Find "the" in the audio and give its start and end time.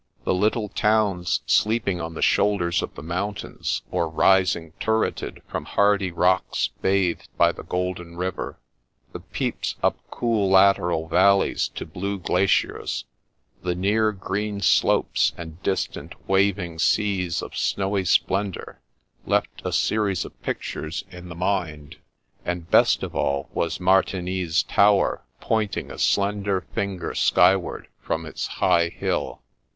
0.23-0.33, 2.15-2.23, 2.95-3.03, 7.51-7.61, 9.13-9.19, 13.61-13.75, 21.29-21.35